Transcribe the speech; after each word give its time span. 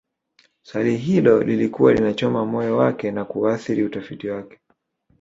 Swali 0.63 0.97
hilo 0.97 1.43
lilikuwa 1.43 1.93
linachoma 1.93 2.45
moyo 2.45 2.77
wake 2.77 3.11
na 3.11 3.25
kuathiri 3.25 3.83
utafiti 3.83 4.29
wake 4.29 4.59